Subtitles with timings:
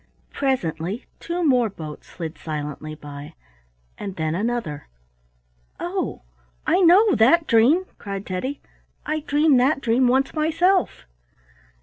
[0.33, 3.35] Presently two more boats slid silently by,
[3.99, 4.87] and then another.
[5.79, 6.23] "Oh,
[6.65, 8.61] I know that dream!" cried Teddy;
[9.05, 11.05] "I dreamed that dream once myself."